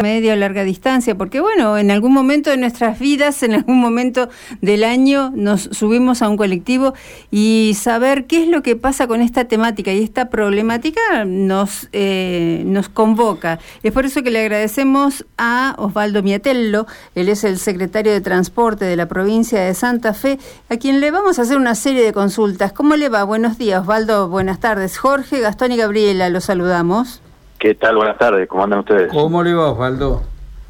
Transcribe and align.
media 0.00 0.32
o 0.32 0.36
larga 0.36 0.64
distancia, 0.64 1.14
porque 1.14 1.40
bueno, 1.40 1.78
en 1.78 1.90
algún 1.90 2.12
momento 2.12 2.50
de 2.50 2.56
nuestras 2.56 2.98
vidas, 2.98 3.42
en 3.42 3.54
algún 3.54 3.80
momento 3.80 4.28
del 4.60 4.84
año, 4.84 5.32
nos 5.34 5.62
subimos 5.72 6.22
a 6.22 6.28
un 6.28 6.36
colectivo 6.36 6.94
y 7.30 7.76
saber 7.78 8.26
qué 8.26 8.42
es 8.42 8.48
lo 8.48 8.62
que 8.62 8.76
pasa 8.76 9.06
con 9.06 9.20
esta 9.20 9.44
temática 9.44 9.92
y 9.92 10.02
esta 10.02 10.30
problemática 10.30 11.24
nos, 11.24 11.88
eh, 11.92 12.62
nos 12.66 12.88
convoca. 12.88 13.58
Es 13.82 13.92
por 13.92 14.06
eso 14.06 14.22
que 14.22 14.30
le 14.30 14.40
agradecemos 14.40 15.24
a 15.38 15.74
Osvaldo 15.78 16.22
Miatello, 16.22 16.86
él 17.14 17.28
es 17.28 17.44
el 17.44 17.58
secretario 17.58 18.12
de 18.12 18.20
Transporte 18.20 18.84
de 18.84 18.96
la 18.96 19.06
provincia 19.06 19.60
de 19.60 19.74
Santa 19.74 20.14
Fe, 20.14 20.38
a 20.68 20.76
quien 20.76 21.00
le 21.00 21.10
vamos 21.10 21.38
a 21.38 21.42
hacer 21.42 21.56
una 21.56 21.74
serie 21.74 22.02
de 22.02 22.12
consultas. 22.12 22.72
¿Cómo 22.72 22.96
le 22.96 23.08
va? 23.08 23.24
Buenos 23.24 23.58
días, 23.58 23.80
Osvaldo, 23.80 24.28
buenas 24.28 24.60
tardes. 24.60 24.98
Jorge, 24.98 25.40
Gastón 25.40 25.72
y 25.72 25.76
Gabriela, 25.76 26.28
los 26.28 26.44
saludamos. 26.44 27.20
¿Qué 27.60 27.74
tal? 27.74 27.96
Buenas 27.96 28.16
tardes, 28.16 28.48
¿cómo 28.48 28.64
andan 28.64 28.78
ustedes? 28.78 29.12
¿Cómo 29.12 29.42
le 29.42 29.52
va, 29.52 29.70
Osvaldo? 29.72 30.22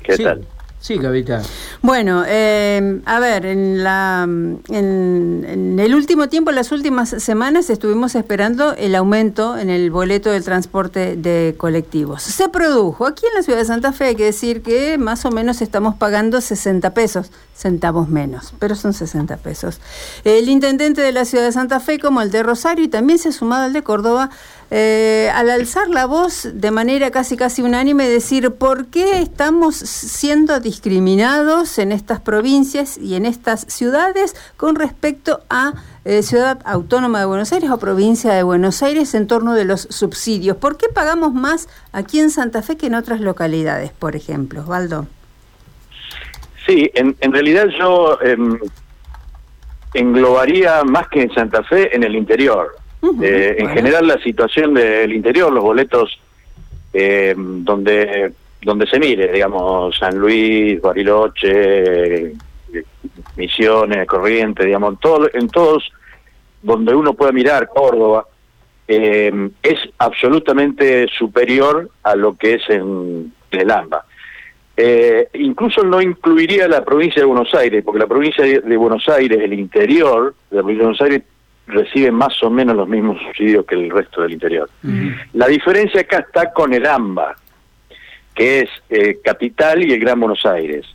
¿Qué 0.02 0.18
tal? 0.18 0.44
Sí, 0.80 0.98
capitán. 0.98 1.42
Bueno, 1.82 2.24
eh, 2.26 3.00
a 3.04 3.20
ver, 3.20 3.46
en, 3.46 3.84
la, 3.84 4.22
en, 4.24 5.76
el 5.78 5.94
último 5.94 6.28
tiempo, 6.28 6.50
en 6.50 6.56
las 6.56 6.72
últimas 6.72 7.10
semanas, 7.10 7.70
estuvimos 7.70 8.14
esperando 8.14 8.74
el 8.74 8.94
aumento 8.96 9.56
en 9.56 9.70
el 9.70 9.90
boleto 9.90 10.30
del 10.30 10.42
transporte 10.42 11.16
de 11.16 11.54
colectivos. 11.56 12.22
Se 12.22 12.48
produjo. 12.48 13.06
Aquí 13.06 13.24
en 13.26 13.34
la 13.34 13.42
ciudad 13.42 13.58
de 13.58 13.66
Santa 13.66 13.92
Fe 13.92 14.06
hay 14.06 14.16
que 14.16 14.24
decir 14.24 14.62
que 14.62 14.96
más 14.96 15.24
o 15.26 15.30
menos 15.30 15.60
estamos 15.60 15.94
pagando 15.94 16.40
60 16.40 16.92
pesos, 16.94 17.30
centavos 17.54 18.08
menos, 18.08 18.54
pero 18.58 18.74
son 18.74 18.94
60 18.94 19.36
pesos. 19.36 19.80
El 20.24 20.48
intendente 20.48 21.02
de 21.02 21.12
la 21.12 21.26
ciudad 21.26 21.44
de 21.44 21.52
Santa 21.52 21.78
Fe, 21.78 22.00
como 22.00 22.22
el 22.22 22.30
de 22.30 22.42
Rosario, 22.42 22.84
y 22.84 22.88
también 22.88 23.18
se 23.18 23.28
ha 23.28 23.32
sumado 23.32 23.66
el 23.66 23.74
de 23.74 23.82
Córdoba, 23.82 24.30
eh, 24.72 25.30
al 25.34 25.50
alzar 25.50 25.88
la 25.88 26.06
voz 26.06 26.48
de 26.52 26.70
manera 26.70 27.10
casi 27.10 27.36
casi 27.36 27.60
unánime, 27.60 28.08
decir 28.08 28.52
por 28.52 28.86
qué 28.86 29.20
estamos 29.20 29.74
siendo 29.74 30.60
discriminados 30.60 31.78
en 31.78 31.90
estas 31.90 32.20
provincias 32.20 32.96
y 32.96 33.16
en 33.16 33.26
estas 33.26 33.62
ciudades 33.62 34.36
con 34.56 34.76
respecto 34.76 35.40
a 35.50 35.74
eh, 36.04 36.22
Ciudad 36.22 36.60
Autónoma 36.64 37.18
de 37.18 37.26
Buenos 37.26 37.52
Aires 37.52 37.68
o 37.70 37.78
provincia 37.78 38.32
de 38.32 38.42
Buenos 38.42 38.82
Aires 38.82 39.14
en 39.14 39.26
torno 39.26 39.54
de 39.54 39.64
los 39.64 39.82
subsidios. 39.90 40.56
¿Por 40.56 40.76
qué 40.76 40.86
pagamos 40.88 41.34
más 41.34 41.68
aquí 41.92 42.20
en 42.20 42.30
Santa 42.30 42.62
Fe 42.62 42.76
que 42.76 42.86
en 42.86 42.94
otras 42.94 43.20
localidades, 43.20 43.90
por 43.92 44.14
ejemplo, 44.14 44.60
Osvaldo? 44.60 45.06
Sí, 46.66 46.90
en, 46.94 47.32
realidad 47.32 47.66
yo 47.78 48.18
em, 48.22 48.58
englobaría 49.94 50.84
más 50.84 51.08
que 51.08 51.22
en 51.22 51.34
Santa 51.34 51.64
Fe 51.64 51.94
en 51.94 52.04
el 52.04 52.14
interior. 52.14 52.79
Eh, 53.02 53.56
en 53.58 53.68
general 53.70 54.06
la 54.06 54.18
situación 54.22 54.74
del 54.74 55.12
interior, 55.12 55.50
los 55.52 55.64
boletos 55.64 56.20
eh, 56.92 57.34
donde 57.36 58.32
donde 58.62 58.86
se 58.86 58.98
mire, 58.98 59.32
digamos, 59.32 59.96
San 59.96 60.18
Luis, 60.18 60.78
Bariloche, 60.82 62.34
Misiones, 63.36 64.06
Corrientes, 64.06 64.66
digamos, 64.66 65.00
todo, 65.00 65.30
en 65.32 65.48
todos 65.48 65.90
donde 66.60 66.94
uno 66.94 67.14
puede 67.14 67.32
mirar, 67.32 67.68
Córdoba, 67.68 68.26
eh, 68.86 69.48
es 69.62 69.78
absolutamente 69.96 71.08
superior 71.08 71.88
a 72.02 72.14
lo 72.16 72.36
que 72.36 72.56
es 72.56 72.68
en, 72.68 73.32
el 73.50 73.70
AMBA. 73.70 74.04
incluso 75.34 75.82
no 75.82 76.02
incluiría 76.02 76.68
la 76.68 76.84
provincia 76.84 77.22
de 77.22 77.26
Buenos 77.26 77.54
Aires, 77.54 77.82
porque 77.82 78.00
la 78.00 78.06
provincia 78.06 78.44
de, 78.44 78.76
Buenos 78.76 79.08
Aires, 79.08 79.38
el 79.40 79.54
interior 79.54 80.34
de 80.50 80.56
la 80.56 80.62
provincia 80.62 80.82
de 80.82 80.92
Buenos 80.92 81.00
Aires, 81.00 81.22
recibe 81.70 82.10
más 82.10 82.42
o 82.42 82.50
menos 82.50 82.76
los 82.76 82.88
mismos 82.88 83.18
subsidios 83.22 83.64
que 83.66 83.74
el 83.74 83.90
resto 83.90 84.22
del 84.22 84.32
interior. 84.32 84.68
La 85.32 85.46
diferencia 85.46 86.00
acá 86.00 86.18
está 86.18 86.52
con 86.52 86.74
el 86.74 86.86
AMBA, 86.86 87.36
que 88.34 88.60
es 88.60 88.70
eh, 88.88 89.18
Capital 89.22 89.82
y 89.84 89.92
el 89.92 90.00
Gran 90.00 90.20
Buenos 90.20 90.44
Aires. 90.46 90.86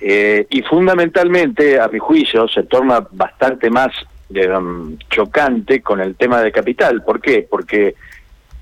Eh, 0.00 0.46
y 0.50 0.62
fundamentalmente, 0.62 1.80
a 1.80 1.88
mi 1.88 1.98
juicio, 1.98 2.48
se 2.48 2.64
torna 2.64 3.06
bastante 3.10 3.70
más 3.70 3.92
um, 4.30 4.98
chocante 5.08 5.80
con 5.80 6.00
el 6.00 6.16
tema 6.16 6.42
de 6.42 6.52
Capital. 6.52 7.02
¿Por 7.02 7.20
qué? 7.20 7.46
Porque 7.48 7.94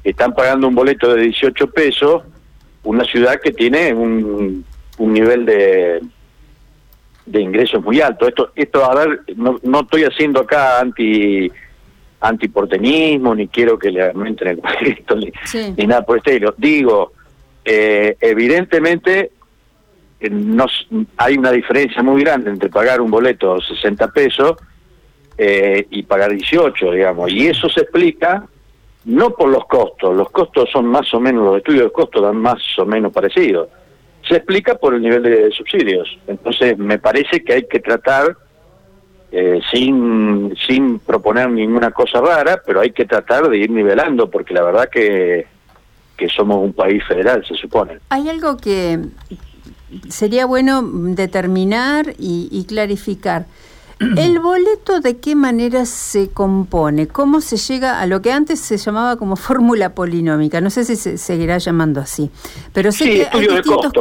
están 0.05 0.35
pagando 0.35 0.69
un 0.69 0.75
boleto 0.75 1.15
de 1.15 1.23
18 1.23 1.71
pesos, 1.71 2.23
una 2.85 3.05
ciudad 3.05 3.41
que 3.41 3.53
tiene 3.53 3.95
un 3.95 4.65
nivel 4.99 5.45
de 5.47 6.01
de 7.27 7.41
ingresos 7.41 7.83
muy 7.83 8.01
alto. 8.01 8.29
Esto, 8.29 8.51
esto 8.55 8.85
a 8.85 8.95
ver, 8.95 9.21
no, 9.37 9.59
no 9.63 9.81
estoy 9.81 10.05
haciendo 10.05 10.41
acá 10.41 10.81
anti 10.81 11.51
antiporteñismo, 12.23 13.35
ni 13.35 13.49
quiero 13.49 13.79
que 13.79 13.91
le 13.91 14.09
aumenten 14.09 14.49
el 14.49 14.59
proyecto, 14.61 15.17
ni, 15.17 15.33
ni, 15.77 15.87
nada 15.87 16.03
por 16.03 16.17
el 16.17 16.23
estilo. 16.25 16.55
Digo, 16.57 17.13
eh, 17.65 18.17
evidentemente 18.21 19.33
eh, 20.21 20.31
nos, 20.31 20.89
hay 21.17 21.37
una 21.37 21.51
diferencia 21.51 22.03
muy 22.03 22.23
grande 22.23 22.51
entre 22.51 22.71
pagar 22.71 23.01
un 23.01 23.11
boleto 23.11 23.57
de 23.57 23.63
60 23.63 24.09
pesos 24.09 24.57
eh, 25.37 25.87
y 25.91 26.05
pagar 26.05 26.33
18, 26.33 26.93
digamos, 26.93 27.31
y 27.33 27.49
eso 27.49 27.69
se 27.69 27.81
explica 27.81 28.47
no 29.05 29.31
por 29.31 29.49
los 29.49 29.67
costos, 29.67 30.15
los 30.15 30.31
costos 30.31 30.71
son 30.71 30.87
más 30.87 31.13
o 31.13 31.19
menos, 31.19 31.45
los 31.45 31.57
estudios 31.57 31.85
de 31.85 31.91
costos 31.91 32.23
dan 32.23 32.37
más 32.37 32.63
o 32.79 32.87
menos 32.87 33.13
parecidos, 33.13 33.69
se 34.33 34.39
explica 34.39 34.75
por 34.77 34.95
el 34.95 35.03
nivel 35.03 35.23
de 35.23 35.51
subsidios. 35.51 36.09
Entonces, 36.27 36.79
me 36.79 36.99
parece 36.99 37.45
que 37.45 37.53
hay 37.53 37.67
que 37.67 37.81
tratar, 37.81 38.35
eh, 39.31 39.61
sin, 39.71 40.55
sin 40.67 40.99
proponer 41.01 41.51
ninguna 41.51 41.91
cosa 41.91 42.21
rara, 42.21 42.63
pero 42.65 42.81
hay 42.81 42.93
que 42.93 43.05
tratar 43.05 43.49
de 43.51 43.59
ir 43.59 43.71
nivelando, 43.71 44.31
porque 44.31 44.55
la 44.55 44.63
verdad 44.63 44.89
que, 44.91 45.47
que 46.17 46.29
somos 46.29 46.65
un 46.65 46.73
país 46.73 47.05
federal, 47.07 47.45
se 47.47 47.55
supone. 47.55 47.99
Hay 48.09 48.29
algo 48.31 48.57
que 48.57 49.01
sería 50.09 50.47
bueno 50.47 50.83
determinar 50.83 52.15
y 52.19 52.65
clarificar. 52.67 53.45
¿El 53.99 54.39
boleto 54.41 55.01
de 55.01 55.19
qué 55.19 55.35
manera 55.35 55.85
se 55.87 56.31
compone? 56.31 57.07
¿Cómo 57.07 57.41
se 57.41 57.57
llega 57.57 58.01
a 58.01 58.07
lo 58.07 58.21
que 58.21 58.33
antes 58.33 58.61
se 58.61 58.77
llamaba 58.77 59.17
como 59.17 59.37
fórmula 59.37 59.95
polinómica? 59.95 60.61
No 60.61 60.71
sé 60.71 60.85
si 60.85 60.97
se 60.97 61.19
seguirá 61.19 61.59
llamando 61.59 62.01
así. 62.01 62.31
Pero 62.73 62.91
sé 62.93 63.05
que 63.05 63.29
hay 63.31 63.47
distintos 63.47 63.93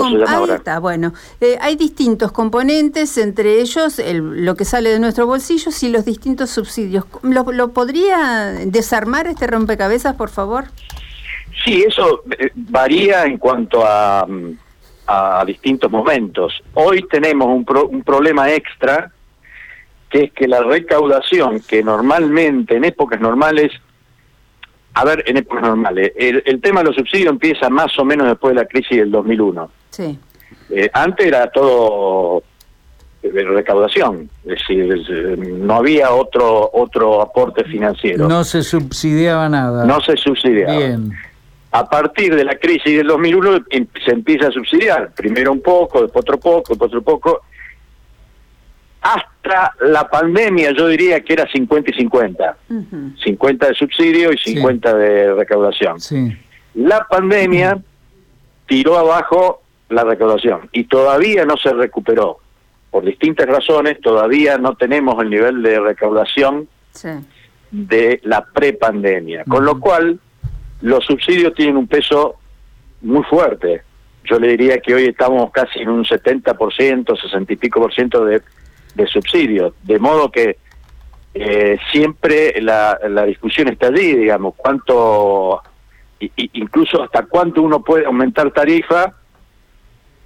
bueno, 0.82 1.14
eh, 1.40 1.58
hay 1.62 1.76
distintos 1.76 2.32
componentes, 2.32 3.18
entre 3.18 3.62
ellos 3.62 4.00
el, 4.00 4.46
lo 4.46 4.56
que 4.56 4.66
sale 4.66 4.90
de 4.90 5.00
nuestro 5.00 5.28
bolsillo 5.28 5.72
y 5.82 5.90
los 5.90 6.06
distintos 6.06 6.50
subsidios. 6.50 7.06
¿Lo, 7.22 7.52
¿Lo, 7.52 7.70
podría 7.70 8.52
desarmar 8.66 9.28
este 9.28 9.48
rompecabezas, 9.48 10.16
por 10.16 10.30
favor? 10.30 10.66
Sí, 11.64 11.84
eso 11.88 12.24
eh, 12.40 12.52
varía 12.56 13.26
en 13.26 13.38
cuanto 13.38 13.86
a, 13.86 14.26
a 15.08 15.44
distintos 15.46 15.92
momentos. 15.92 16.54
Hoy 16.74 17.06
tenemos 17.10 17.48
un, 17.48 17.66
un 17.90 18.04
problema 18.04 18.52
extra 18.52 19.12
que 20.12 20.26
es 20.26 20.34
que 20.34 20.48
la 20.48 20.62
recaudación, 20.62 21.62
que 21.62 21.82
normalmente 21.82 22.76
en 22.76 22.84
épocas 22.84 23.20
normales, 23.20 23.72
a 24.94 25.06
ver, 25.06 25.24
en 25.26 25.38
épocas 25.38 25.64
normales, 25.64 26.12
el, 26.18 26.62
tema 26.62 26.82
de 26.82 26.88
los 26.88 26.96
subsidios 26.98 27.30
empieza 27.30 27.70
más 27.70 27.98
o 27.98 28.04
menos 28.04 28.28
después 28.28 28.54
de 28.54 28.62
la 28.62 28.68
crisis 28.68 28.98
del 28.98 29.10
2001. 29.10 29.72
Sí. 29.90 30.20
Eh, 30.70 30.90
antes 30.94 31.26
era 31.26 31.50
todo 31.50 32.44
de 33.22 33.44
recaudación, 33.44 34.30
es 34.46 34.60
decir, 34.68 35.38
no 35.38 35.76
había 35.76 36.12
otro 36.12 36.72
otro 36.74 37.22
aporte 37.22 37.64
financiero. 37.66 38.28
No 38.28 38.44
se 38.44 38.64
subsidiaba 38.64 39.48
nada. 39.48 39.86
No 39.86 40.02
se 40.02 40.18
subsidiaba. 40.18 40.76
Bien. 40.76 41.12
A 41.72 41.88
partir 41.88 42.36
de 42.36 42.44
la 42.44 42.56
crisis 42.56 42.98
del 42.98 43.08
2001 43.08 43.66
em, 43.70 43.88
se 44.04 44.12
empieza 44.12 44.48
a 44.48 44.52
subsidiar, 44.52 45.14
primero 45.14 45.52
un 45.54 45.62
poco, 45.62 46.02
después 46.02 46.24
otro 46.24 46.40
poco, 46.40 46.74
después 46.74 46.90
otro 46.90 47.02
poco, 47.02 47.42
hasta 49.02 49.74
la 49.82 50.08
pandemia 50.08 50.72
yo 50.72 50.88
diría 50.88 51.22
que 51.22 51.34
era 51.34 51.48
50 51.52 51.90
y 51.92 51.94
50. 51.94 52.58
50 53.24 53.68
de 53.68 53.74
subsidio 53.74 54.32
y 54.32 54.38
50 54.38 54.94
de 54.94 55.34
recaudación. 55.34 55.98
La 56.76 57.08
pandemia 57.10 57.80
tiró 58.68 58.98
abajo 58.98 59.64
la 59.90 60.04
recaudación 60.04 60.70
y 60.72 60.86
todavía 60.86 61.46
no 61.46 61.58
se 61.58 61.74
recuperó. 61.74 62.38
Por 62.92 63.06
distintas 63.06 63.48
razones, 63.48 64.00
todavía 64.02 64.58
no 64.58 64.76
tenemos 64.76 65.22
el 65.22 65.30
nivel 65.30 65.64
de 65.64 65.80
recaudación 65.80 66.68
de 67.72 68.20
la 68.24 68.46
prepandemia. 68.46 69.46
Con 69.46 69.66
lo 69.66 69.80
cual, 69.80 70.20
los 70.82 71.06
subsidios 71.06 71.54
tienen 71.56 71.78
un 71.78 71.88
peso 71.88 72.36
muy 73.02 73.24
fuerte. 73.24 73.82
Yo 74.26 74.40
le 74.40 74.50
diría 74.50 74.80
que 74.80 74.94
hoy 74.94 75.06
estamos 75.06 75.52
casi 75.52 75.80
en 75.80 75.90
un 75.90 76.04
70%, 76.04 77.20
60 77.20 77.54
y 77.54 77.56
pico 77.56 77.80
por 77.80 77.94
ciento 77.94 78.26
de 78.26 78.42
de 78.96 79.08
subsidios, 79.08 79.74
de 79.84 80.00
modo 80.00 80.30
que 80.30 80.58
eh, 81.34 81.78
siempre 81.92 82.62
la, 82.62 83.00
la 83.10 83.26
discusión 83.26 83.70
está 83.70 83.88
allí, 83.88 84.16
digamos, 84.16 84.54
cuánto, 84.56 85.62
incluso 86.54 87.02
hasta 87.02 87.26
cuánto 87.26 87.62
uno 87.62 87.82
puede 87.82 88.06
aumentar 88.06 88.52
tarifa 88.52 89.14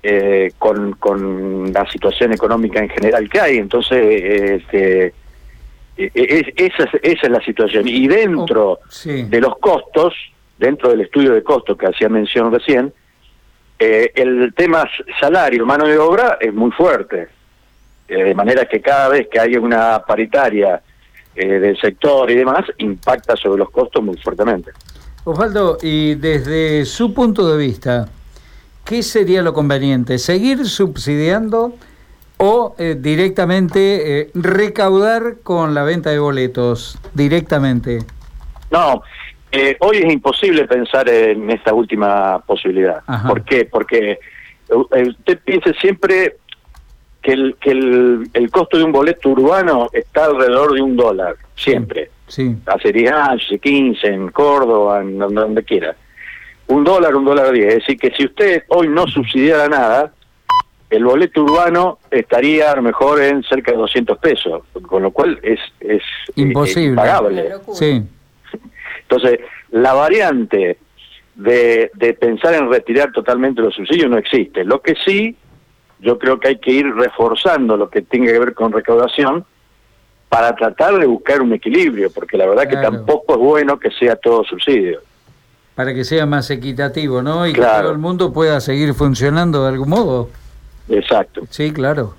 eh, 0.01 0.51
con, 0.57 0.93
con 0.93 1.71
la 1.71 1.89
situación 1.91 2.33
económica 2.33 2.79
en 2.79 2.89
general 2.89 3.29
que 3.29 3.39
hay. 3.39 3.57
Entonces, 3.57 4.01
este, 4.61 5.13
e, 5.97 6.11
e, 6.13 6.53
esa, 6.55 6.83
es, 6.83 6.93
esa 7.01 7.25
es 7.27 7.31
la 7.31 7.41
situación. 7.41 7.87
Y 7.87 8.07
dentro 8.07 8.71
oh, 8.71 8.79
de 9.05 9.41
los 9.41 9.57
costos, 9.59 10.13
dentro 10.57 10.89
del 10.89 11.01
estudio 11.01 11.33
de 11.33 11.43
costos 11.43 11.77
que 11.77 11.87
hacía 11.87 12.09
mención 12.09 12.51
recién, 12.51 12.93
Eh, 13.77 14.13
el 14.15 14.53
tema 14.55 14.87
salario, 15.19 15.65
mano 15.65 15.85
de 15.85 15.97
obra, 15.97 16.37
es 16.39 16.53
muy 16.53 16.71
fuerte. 16.71 17.27
Eh, 18.07 18.23
de 18.23 18.35
manera 18.35 18.65
que 18.65 18.81
cada 18.81 19.09
vez 19.09 19.27
que 19.31 19.39
haya 19.39 19.59
una 19.59 20.03
paritaria 20.05 20.81
eh, 21.35 21.59
del 21.59 21.79
sector 21.79 22.29
y 22.29 22.35
demás, 22.35 22.65
impacta 22.77 23.35
sobre 23.35 23.59
los 23.59 23.69
costos 23.71 24.03
muy 24.03 24.17
fuertemente. 24.17 24.71
Osvaldo, 25.23 25.77
y 25.81 26.15
desde 26.15 26.85
su 26.85 27.13
punto 27.13 27.51
de 27.51 27.57
vista, 27.57 28.07
¿qué 28.83 29.01
sería 29.01 29.41
lo 29.41 29.53
conveniente? 29.53 30.19
¿Seguir 30.19 30.65
subsidiando 30.65 31.73
o 32.37 32.75
directamente 32.77 34.29
recaudar 34.35 35.37
con 35.41 35.73
la 35.73 35.83
venta 35.83 36.11
de 36.11 36.19
boletos? 36.19 36.99
Directamente. 37.15 37.99
No, 38.69 39.01
eh, 39.57 39.77
hoy 39.79 39.97
es 39.97 40.11
imposible 40.11 40.67
pensar 40.67 41.07
en 41.07 41.49
esta 41.49 41.73
última 41.73 42.39
posibilidad. 42.39 43.01
¿Por 43.25 43.45
qué? 43.45 43.63
Porque 43.63 44.11
eh, 44.11 44.19
eh, 44.67 45.07
usted 45.07 45.39
piense 45.45 45.73
siempre 45.79 46.35
que 47.25 47.33
el, 47.33 47.55
que 47.59 47.71
el, 47.71 48.51
costo 48.51 48.77
de 48.77 48.83
un 48.83 48.91
boleto 48.91 49.29
urbano 49.29 49.89
está 49.91 50.25
alrededor 50.25 50.75
de 50.75 50.81
un 50.83 50.95
dólar, 50.95 51.35
siempre. 51.55 52.11
Sí. 52.27 52.55
Hace 52.67 52.91
10 52.91 53.11
años, 53.11 53.49
15, 53.59 54.05
en 54.05 54.29
Córdoba, 54.29 55.01
en 55.01 55.17
donde, 55.17 55.63
quiera. 55.63 55.95
Un 56.67 56.83
dólar, 56.83 57.15
un 57.15 57.25
dólar 57.25 57.51
diez. 57.51 57.67
Es 57.69 57.75
decir, 57.79 57.97
que 57.97 58.11
si 58.11 58.25
usted 58.25 58.65
hoy 58.67 58.89
no 58.89 59.07
subsidiara 59.07 59.67
nada, 59.67 60.13
el 60.91 61.03
boleto 61.03 61.41
urbano 61.41 61.97
estaría 62.11 62.71
a 62.71 62.75
lo 62.75 62.83
mejor 62.83 63.19
en 63.19 63.41
cerca 63.41 63.71
de 63.71 63.79
200 63.79 64.19
pesos, 64.19 64.61
con 64.83 65.01
lo 65.01 65.09
cual 65.09 65.39
es, 65.41 65.59
es 65.79 66.03
imposible. 66.35 66.89
impagable. 66.89 67.53
Sí. 67.73 68.03
Entonces, 69.01 69.39
la 69.71 69.93
variante 69.93 70.77
de, 71.33 71.89
pensar 72.19 72.53
en 72.53 72.69
retirar 72.69 73.11
totalmente 73.11 73.63
los 73.63 73.73
subsidios 73.73 74.11
no 74.11 74.19
existe. 74.19 74.63
Lo 74.63 74.79
que 74.83 74.93
sí, 75.03 75.35
yo 75.99 76.19
creo 76.19 76.39
que 76.39 76.49
hay 76.49 76.57
que 76.57 76.71
ir 76.71 76.93
reforzando 76.93 77.77
lo 77.77 77.89
que 77.89 78.01
tenga 78.01 78.31
que 78.31 78.39
ver 78.39 78.53
con 78.53 78.71
recaudación 78.71 79.45
para 80.29 80.55
tratar 80.55 80.97
de 80.99 81.05
buscar 81.05 81.41
un 81.41 81.53
equilibrio, 81.53 82.11
porque 82.11 82.37
la 82.37 82.45
verdad 82.45 82.67
que 82.67 82.77
tampoco 82.77 83.33
es 83.33 83.39
bueno 83.39 83.79
que 83.79 83.91
sea 83.91 84.15
todo 84.15 84.43
subsidio. 84.43 84.99
Para 85.75 85.93
que 85.93 86.03
sea 86.03 86.25
más 86.25 86.49
equitativo, 86.49 87.21
¿no? 87.21 87.47
Y 87.47 87.53
que 87.53 87.61
todo 87.61 87.91
el 87.91 87.97
mundo 87.97 88.33
pueda 88.33 88.59
seguir 88.59 88.93
funcionando 88.93 89.63
de 89.63 89.69
algún 89.69 89.89
modo. 89.89 90.29
Exacto. 90.87 91.41
Sí, 91.49 91.71
claro. 91.71 92.15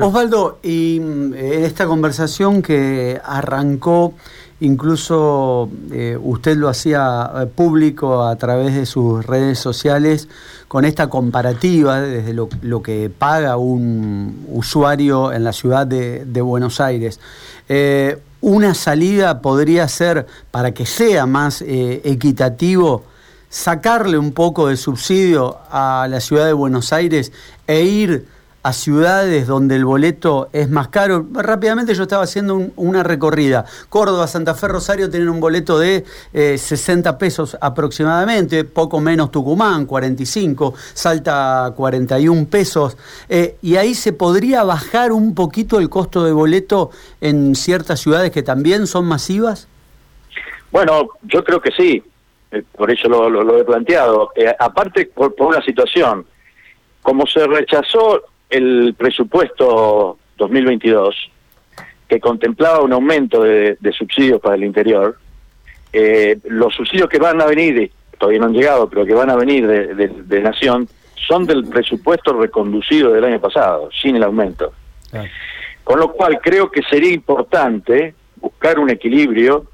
Osvaldo, 0.00 0.58
y 0.62 1.00
mm, 1.00 1.34
en 1.34 1.64
esta 1.64 1.86
conversación 1.86 2.62
que 2.62 3.20
arrancó 3.24 4.14
Incluso 4.60 5.70
eh, 5.90 6.18
usted 6.22 6.56
lo 6.56 6.68
hacía 6.68 7.30
eh, 7.34 7.46
público 7.46 8.24
a 8.24 8.36
través 8.36 8.74
de 8.74 8.84
sus 8.84 9.24
redes 9.24 9.58
sociales 9.58 10.28
con 10.68 10.84
esta 10.84 11.08
comparativa 11.08 12.00
desde 12.02 12.34
lo, 12.34 12.82
que 12.82 13.10
paga 13.10 13.56
un 13.56 14.46
usuario 14.50 15.32
en 15.32 15.44
la 15.44 15.54
ciudad 15.54 15.86
de, 15.86 16.42
Buenos 16.42 16.78
Aires. 16.80 17.20
Eh, 17.70 18.18
una 18.42 18.74
salida 18.74 19.40
podría 19.40 19.88
ser, 19.88 20.26
para 20.50 20.72
que 20.72 20.84
sea 20.84 21.24
más 21.24 21.62
equitativo, 21.62 23.04
sacarle 23.48 24.18
un 24.18 24.32
poco 24.32 24.68
de 24.68 24.76
subsidio 24.76 25.58
a 25.70 26.06
la 26.08 26.20
ciudad 26.20 26.46
de 26.46 26.52
Buenos 26.52 26.92
Aires 26.92 27.32
e 27.66 27.82
ir 27.82 28.26
a 28.62 28.72
ciudades 28.72 29.46
donde 29.46 29.76
el 29.76 29.84
boleto 29.84 30.48
es 30.52 30.68
más 30.68 30.88
caro. 30.88 31.26
Rápidamente 31.32 31.94
yo 31.94 32.02
estaba 32.02 32.24
haciendo 32.24 32.70
una 32.76 33.02
recorrida. 33.02 33.64
Córdoba, 33.88 34.26
Santa 34.26 34.54
Fe, 34.54 34.68
Rosario 34.68 35.08
tienen 35.08 35.30
un 35.30 35.40
boleto 35.40 35.78
de 35.78 36.04
60 36.32 37.08
eh, 37.08 37.12
pesos 37.14 37.56
aproximadamente, 37.60 38.64
poco 38.64 39.00
menos 39.00 39.30
Tucumán, 39.30 39.86
45, 39.86 40.74
Salta 40.92 41.72
41 41.74 42.46
pesos. 42.48 42.98
Eh, 43.28 43.56
y 43.62 43.76
ahí 43.76 43.94
se 43.94 44.12
podría 44.12 44.62
bajar 44.62 45.12
un 45.12 45.34
poquito 45.34 45.78
el 45.78 45.88
costo 45.88 46.24
de 46.24 46.32
boleto 46.32 46.90
en 47.20 47.54
ciertas 47.54 48.00
ciudades 48.00 48.30
que 48.30 48.42
también 48.42 48.86
son 48.86 49.06
masivas. 49.06 49.68
Bueno, 50.70 51.08
yo 51.22 51.42
creo 51.42 51.60
que 51.60 51.72
sí, 51.72 52.02
eh, 52.52 52.62
por 52.76 52.90
eso 52.90 53.08
lo, 53.08 53.58
he 53.58 53.64
planteado. 53.64 54.30
aparte, 54.58 55.06
por 55.06 55.34
una 55.38 55.62
situación, 55.62 56.26
como 57.02 57.26
se 57.26 57.46
rechazó 57.46 58.22
el 58.50 58.94
presupuesto 58.98 60.18
2022, 60.36 61.30
que 62.08 62.20
contemplaba 62.20 62.80
un 62.80 62.92
aumento 62.92 63.42
de, 63.42 63.76
subsidios 63.96 64.40
para 64.40 64.56
el 64.56 64.64
interior, 64.64 65.16
eh, 65.92 66.38
los 66.44 66.74
subsidios 66.74 67.08
que 67.08 67.18
van 67.18 67.40
a 67.40 67.46
venir, 67.46 67.90
todavía 68.18 68.40
no 68.40 68.46
han 68.46 68.52
llegado, 68.52 68.88
pero 68.88 69.06
que 69.06 69.14
van 69.14 69.30
a 69.30 69.36
venir 69.36 69.66
de, 69.66 70.40
Nación, 70.40 70.88
son 71.14 71.46
del 71.46 71.66
presupuesto 71.66 72.32
reconducido 72.32 73.12
del 73.12 73.24
año 73.24 73.40
pasado, 73.40 73.90
sin 73.92 74.16
el 74.16 74.24
aumento. 74.24 74.72
Con 75.84 76.00
lo 76.00 76.12
cual 76.12 76.40
creo 76.40 76.70
que 76.70 76.82
sería 76.82 77.12
importante 77.12 78.14
buscar 78.36 78.78
un 78.78 78.90
equilibrio 78.90 79.66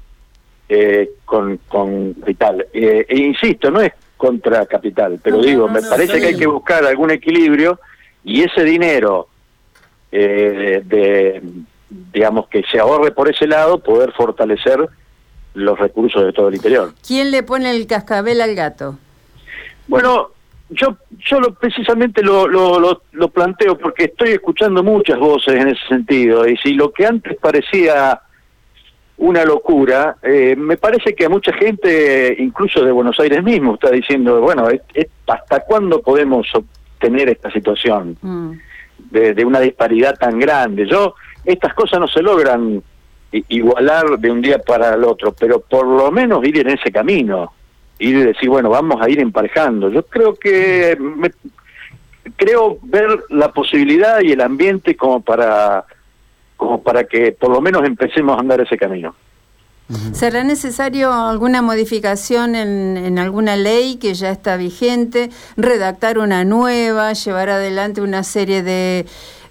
eh, 0.69 1.11
con, 1.25 1.57
con 1.67 2.13
Vital. 2.25 2.67
Eh, 2.73 3.05
e 3.07 3.17
insisto, 3.17 3.71
no 3.71 3.81
es 3.81 3.93
contra 4.17 4.65
capital, 4.65 5.19
pero 5.23 5.41
digo, 5.41 5.67
me 5.67 5.81
parece 5.81 6.19
que 6.19 6.27
hay 6.27 6.37
que 6.37 6.47
buscar 6.47 6.83
algún 6.85 7.11
equilibrio 7.11 7.79
y 8.27 8.43
ese 8.43 8.65
dinero 8.65 9.29
eh, 10.11 10.81
de, 10.83 11.41
digamos 11.89 12.49
que 12.49 12.61
se 12.69 12.77
ahorre 12.77 13.11
por 13.11 13.29
ese 13.29 13.47
lado 13.47 13.79
poder 13.79 14.11
fortalecer 14.11 14.85
los 15.53 15.79
recursos 15.79 16.25
de 16.25 16.33
todo 16.33 16.49
el 16.49 16.55
interior. 16.55 16.93
¿Quién 17.07 17.31
le 17.31 17.41
pone 17.41 17.71
el 17.71 17.87
cascabel 17.87 18.41
al 18.41 18.53
gato? 18.53 18.99
Bueno, 19.87 20.31
yo 20.69 20.97
yo 21.25 21.39
precisamente 21.53 22.21
lo, 22.21 22.49
lo, 22.49 23.01
lo, 23.13 23.27
planteo 23.29 23.77
porque 23.77 24.03
estoy 24.05 24.31
escuchando 24.31 24.83
muchas 24.83 25.17
voces 25.17 25.55
en 25.55 25.69
ese 25.69 25.87
sentido 25.87 26.45
y 26.45 26.57
si 26.57 26.73
lo 26.73 26.91
que 26.91 27.05
antes 27.05 27.37
parecía 27.37 28.21
una 29.15 29.45
locura, 29.45 30.17
eh, 30.21 30.55
me 30.57 30.75
parece 30.75 31.15
que 31.15 31.25
a 31.25 31.29
mucha 31.29 31.53
gente, 31.53 32.35
incluso 32.37 32.83
de 32.83 32.91
Buenos 32.91 33.17
Aires 33.21 33.41
mismo, 33.41 33.75
está 33.75 33.89
diciendo, 33.89 34.41
bueno, 34.41 34.67
¿hasta 35.27 35.61
cuándo 35.61 36.01
podemos 36.01 36.45
tener 36.99 37.29
esta 37.29 37.51
situación 37.51 38.17
mm. 38.21 38.51
de, 39.11 39.45
una 39.45 39.59
disparidad 39.59 40.17
tan 40.17 40.39
grande. 40.39 40.87
Yo, 40.87 41.15
estas 41.45 41.73
cosas 41.73 41.99
no 41.99 42.07
se 42.07 42.21
logran 42.21 42.81
igualar 43.31 44.17
de 44.19 44.31
un 44.31 44.41
día 44.41 44.59
para 44.59 44.93
el 44.93 45.03
otro, 45.03 45.33
pero 45.33 45.59
por 45.59 45.85
lo 45.85 46.11
menos 46.11 46.45
ir 46.45 46.59
en 46.59 46.69
ese 46.69 46.91
camino, 46.91 47.51
ir 47.99 48.15
y 48.17 48.23
decir, 48.23 48.49
bueno, 48.49 48.69
vamos 48.69 49.01
a 49.01 49.09
ir 49.09 49.19
emparejando. 49.19 49.89
Yo 49.89 50.03
creo 50.03 50.35
que, 50.35 50.97
creo 52.35 52.77
ver 52.83 53.07
la 53.29 53.51
posibilidad 53.51 54.21
y 54.21 54.31
el 54.31 54.41
ambiente 54.41 54.95
como 54.95 55.21
para, 55.21 55.85
como 56.55 56.81
para 56.81 57.03
que 57.03 57.31
por 57.31 57.49
lo 57.49 57.61
menos 57.61 57.83
empecemos 57.83 58.37
a 58.37 58.41
andar 58.41 58.61
ese 58.61 58.77
camino. 58.77 59.15
¿Será 60.11 60.43
necesario 60.43 61.13
alguna 61.13 61.61
modificación 61.61 62.55
en, 62.55 63.19
alguna 63.19 63.55
ley 63.55 63.95
que 63.95 64.13
ya 64.13 64.31
está 64.31 64.57
vigente, 64.57 65.29
redactar 65.55 66.19
una 66.19 66.43
nueva, 66.43 67.13
llevar 67.13 67.49
adelante 67.49 68.01
una 68.01 68.23
serie 68.23 68.63
de 68.63 69.05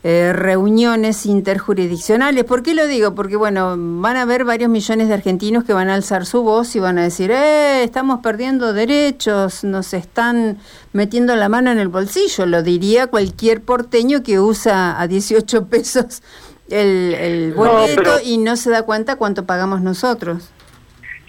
eh, 0.05 0.33
reuniones 0.35 1.25
interjurisdiccionales? 1.25 2.45
¿Por 2.45 2.62
qué 2.62 2.75
lo 2.75 2.87
digo? 2.87 3.14
Porque, 3.14 3.37
bueno, 3.37 3.76
van 3.78 4.16
a 4.16 4.23
haber 4.23 4.45
varios 4.45 4.69
millones 4.69 5.09
de 5.09 5.14
argentinos 5.14 5.64
que 5.64 5.73
van 5.73 5.88
a 5.88 5.95
alzar 5.95 6.26
su 6.26 6.43
voz 6.43 6.76
y 6.76 6.81
van 6.81 6.99
a 6.99 7.05
decir, 7.05 7.31
eh, 7.31 7.83
estamos 7.83 8.21
perdiendo 8.21 8.75
derechos, 8.75 9.64
nos 9.64 9.95
están 9.95 10.59
metiendo 10.93 11.35
la 11.35 11.49
mano 11.49 11.71
en 11.71 11.78
el 11.78 11.88
bolsillo. 11.88 12.45
Lo 12.45 12.62
diría 12.62 13.07
cualquier 13.07 13.62
porteño 13.62 14.23
que 14.23 14.38
usa 14.38 15.00
a 15.00 15.07
18 15.07 15.64
pesos 15.66 16.21
el, 16.70 17.14
el 17.14 17.54
boleto 17.54 18.18
y 18.25 18.38
no 18.38 18.56
se 18.56 18.70
da 18.70 18.82
cuenta 18.82 19.16
cuánto 19.16 19.46
pagamos 19.46 19.80
nosotros. 19.80 20.52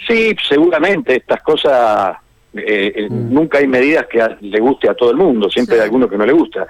Sí, 0.07 0.35
seguramente 0.47 1.17
estas 1.17 1.41
cosas, 1.41 2.17
eh, 2.53 2.93
eh, 2.95 3.07
mm. 3.09 3.33
nunca 3.33 3.57
hay 3.57 3.67
medidas 3.67 4.07
que 4.07 4.25
le 4.39 4.59
guste 4.59 4.89
a 4.89 4.93
todo 4.93 5.11
el 5.11 5.17
mundo, 5.17 5.49
siempre 5.49 5.75
hay 5.75 5.81
alguno 5.81 6.09
que 6.09 6.17
no 6.17 6.25
le 6.25 6.33
gusta. 6.33 6.65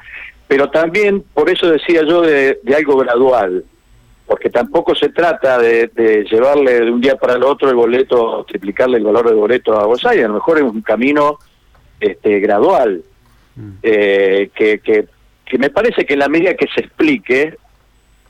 Pero 0.47 0.69
también, 0.69 1.23
por 1.33 1.49
eso 1.49 1.69
decía 1.69 2.01
yo, 2.03 2.21
de, 2.21 2.59
algo 2.75 2.97
gradual, 2.97 3.63
porque 4.25 4.49
tampoco 4.49 4.95
se 4.95 5.09
trata 5.09 5.59
de, 5.59 6.25
llevarle 6.29 6.81
de 6.81 6.91
un 6.91 7.01
día 7.01 7.15
para 7.15 7.33
el 7.33 7.43
otro 7.43 7.69
el 7.69 7.75
boleto, 7.75 8.43
triplicarle 8.47 8.97
el 8.97 9.03
valor 9.03 9.27
del 9.27 9.35
boleto 9.35 9.77
a 9.77 9.85
Buenos 9.85 10.05
Aires, 10.05 10.25
a 10.25 10.29
lo 10.29 10.35
mejor 10.35 10.57
es 10.57 10.63
un 10.63 10.81
camino 10.81 11.37
este, 11.99 12.39
gradual, 12.39 13.03
mm. 13.55 13.71
eh, 13.83 14.49
que, 14.55 14.79
que, 14.79 15.07
que 15.45 15.57
me 15.57 15.69
parece 15.69 16.05
que 16.05 16.13
en 16.13 16.19
la 16.19 16.29
medida 16.29 16.55
que 16.55 16.67
se 16.73 16.81
explique, 16.81 17.57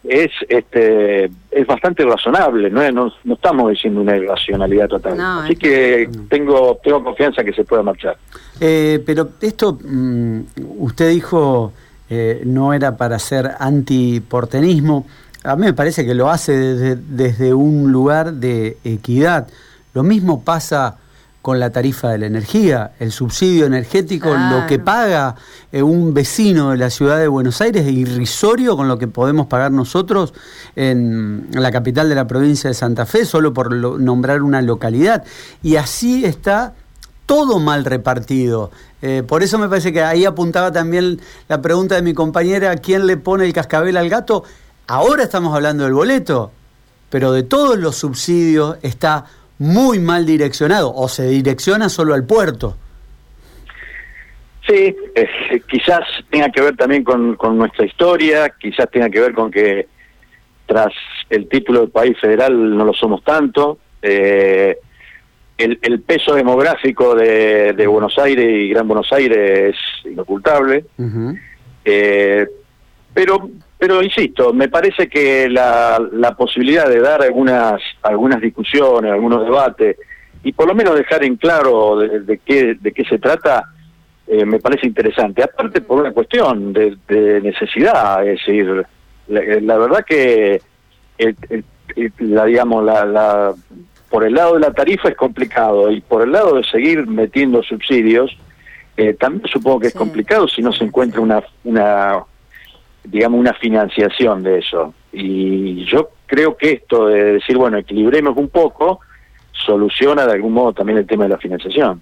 es 0.08 0.32
este 0.48 1.26
es 1.52 1.68
bastante 1.68 2.06
razonable, 2.06 2.70
no, 2.70 2.90
no, 2.92 3.12
no 3.24 3.34
estamos 3.34 3.72
diciendo 3.72 4.02
una 4.02 4.16
irracionalidad 4.16 4.88
total. 4.88 5.20
Así 5.20 5.56
que 5.56 6.10
tengo 6.30 6.80
tengo 6.84 7.04
confianza 7.04 7.44
que 7.44 7.54
se 7.54 7.64
pueda 7.64 7.84
marchar. 7.84 8.18
Eh, 8.60 9.04
pero 9.06 9.30
esto, 9.42 9.78
mm, 9.84 10.40
usted 10.80 11.10
dijo, 11.10 11.74
eh, 12.10 12.42
no 12.46 12.74
era 12.74 12.96
para 12.98 13.20
ser 13.20 13.52
antiportenismo. 13.60 15.06
A 15.44 15.56
mí 15.56 15.66
me 15.66 15.74
parece 15.74 16.06
que 16.06 16.14
lo 16.14 16.30
hace 16.30 16.54
desde, 16.54 16.96
desde 16.96 17.54
un 17.54 17.92
lugar 17.92 18.34
de 18.34 18.78
equidad. 18.84 19.48
Lo 19.94 20.04
mismo 20.04 20.44
pasa 20.44 20.98
con 21.48 21.62
la 21.62 21.70
tarifa 21.70 22.10
de 22.10 22.18
la 22.18 22.26
energía. 22.26 22.92
El 23.00 23.14
subsidio 23.14 23.68
energético, 23.68 24.36
lo 24.36 24.68
que 24.68 24.80
paga 24.80 25.36
eh, 25.72 25.82
un 25.82 26.14
vecino 26.14 26.72
de 26.72 26.78
la 26.78 26.90
ciudad 26.90 27.20
de 27.20 27.30
Buenos 27.30 27.62
Aires 27.62 27.88
es 27.88 27.94
irrisorio 27.94 28.76
con 28.76 28.90
lo 28.90 28.98
que 28.98 29.08
podemos 29.08 29.48
pagar 29.48 29.72
nosotros 29.72 30.34
en 30.76 31.48
la 31.54 31.72
capital 31.72 32.10
de 32.10 32.16
la 32.16 32.28
provincia 32.28 32.70
de 32.70 32.74
Santa 32.74 33.06
Fe, 33.06 33.24
solo 33.24 33.54
por 33.54 33.74
nombrar 33.74 34.44
una 34.44 34.62
localidad. 34.62 35.24
Y 35.64 35.78
así 35.78 36.26
está 36.26 36.74
todo 37.26 37.60
mal 37.60 37.86
repartido. 37.86 38.70
Eh, 39.02 39.24
por 39.26 39.42
eso 39.42 39.58
me 39.58 39.70
parece 39.70 39.94
que 39.94 40.04
ahí 40.04 40.26
apuntaba 40.26 40.74
también 40.74 41.22
la 41.48 41.62
pregunta 41.62 41.96
de 41.96 42.02
mi 42.02 42.14
compañera, 42.14 42.76
¿quién 42.76 43.08
le 43.08 43.16
pone 43.16 43.46
el 43.46 43.54
cascabel 43.54 43.96
al 43.96 44.10
gato? 44.10 44.44
Ahora 44.86 45.24
estamos 45.24 45.56
hablando 45.56 45.86
del 45.86 45.94
boleto, 45.94 46.52
pero 47.10 47.32
de 47.32 47.44
todos 47.44 47.78
los 47.78 47.96
subsidios 47.96 48.76
está 48.82 49.28
muy 49.60 50.00
mal 50.00 50.26
direccionado 50.26 50.94
o 50.94 51.08
se 51.08 51.28
direcciona 51.28 51.90
solo 51.90 52.14
al 52.14 52.26
puerto. 52.26 52.78
Sí, 54.68 54.96
quizás 55.70 56.02
tenga 56.30 56.50
que 56.52 56.62
ver 56.62 56.76
también 56.76 57.04
con, 57.04 57.38
nuestra 57.58 57.86
historia, 57.86 58.50
quizás 58.50 58.90
tenga 58.92 59.10
que 59.10 59.22
ver 59.22 59.34
con 59.34 59.50
que 59.50 59.88
tras 60.66 60.94
el 61.30 61.48
título 61.48 61.82
del 61.82 61.90
país 61.90 62.20
federal 62.20 62.76
no 62.76 62.84
lo 62.84 62.94
somos 62.94 63.24
tanto. 63.24 63.80
Eh, 64.02 64.78
el, 65.58 66.02
peso 66.02 66.36
demográfico 66.36 67.16
de, 67.16 67.88
Buenos 67.88 68.18
Aires 68.20 68.46
y 68.46 68.70
Gran 68.70 68.88
Buenos 68.88 69.12
Aires 69.14 69.74
es 69.74 70.12
inocultable. 70.12 70.86
eh, 71.86 72.48
pero 73.14 73.50
pero 73.78 74.02
insisto, 74.02 74.54
me 74.54 74.70
parece 74.70 75.08
que 75.08 75.48
la, 75.50 76.02
la 76.12 76.36
posibilidad 76.36 76.90
de 76.90 77.00
dar 77.00 77.22
algunas, 77.22 77.82
algunas 78.02 78.42
discusiones, 78.42 79.12
algunos 79.12 79.44
debates, 79.44 79.98
y 80.44 80.52
por 80.52 80.68
lo 80.68 80.74
menos 80.74 80.96
dejar 80.96 81.24
en 81.24 81.36
claro 81.36 81.98
de, 81.98 82.40
qué, 82.40 82.76
de 82.80 82.92
qué 82.92 83.04
se 83.06 83.20
trata, 83.20 83.66
eh, 84.28 84.46
me 84.46 84.60
parece 84.60 84.88
interesante. 84.88 85.44
Aparte 85.44 85.82
por 85.82 86.00
una 86.00 86.12
cuestión 86.12 86.74
de, 86.74 87.42
necesidad, 87.42 88.26
es 88.28 88.40
decir, 88.40 88.86
la, 89.28 89.78
verdad 89.78 90.06
que 90.06 90.62
la 92.20 92.46
digamos 92.46 92.84
la, 92.84 93.06
la, 93.06 93.54
por 94.10 94.24
el 94.24 94.34
lado 94.34 94.56
de 94.56 94.62
la 94.62 94.72
tarifa 94.72 95.10
es 95.10 95.16
complicado 95.16 95.92
y 95.92 96.02
por 96.02 96.22
el 96.22 96.32
lado 96.32 96.56
de 96.56 96.64
seguir 96.64 97.08
metiendo 97.08 97.64
subsidios 97.64 98.38
eh, 98.96 99.14
también 99.14 99.48
supongo 99.52 99.80
que 99.80 99.88
es 99.88 99.94
complicado 99.94 100.48
si 100.48 100.62
no 100.62 100.72
se 100.72 100.84
encuentra 100.84 101.22
una 101.22 101.44
una 101.64 102.24
digamos, 103.10 103.40
una 103.40 103.54
financiación 103.54 104.44
de 104.44 104.60
eso. 104.60 104.94
Y 105.12 105.86
yo 105.86 106.12
creo 106.26 106.58
que 106.58 106.74
esto 106.74 107.08
de 107.08 107.34
decir, 107.34 107.58
bueno, 107.58 107.78
equilibremos 107.78 108.38
un 108.38 108.50
poco, 108.50 109.00
soluciona 109.52 110.26
de 110.26 110.34
algún 110.34 110.54
modo 110.54 110.74
también 110.74 111.00
el 111.00 111.08
tema 111.08 111.24
de 111.24 111.30
la 111.30 111.38
financiación. 111.38 112.02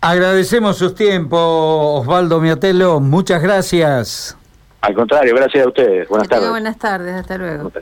Agradecemos 0.00 0.76
sus 0.76 0.94
tiempos, 0.94 1.40
Osvaldo 1.40 2.40
Miatelo. 2.40 3.00
Muchas 3.00 3.42
gracias. 3.42 4.36
Al 4.80 4.94
contrario, 4.94 5.34
gracias 5.34 5.64
a 5.64 5.68
ustedes. 5.68 6.08
Buenas 6.08 6.28
tardes. 6.28 6.50
Buenas 6.50 6.78
tardes, 6.78 7.14
hasta 7.14 7.38
luego. 7.38 7.72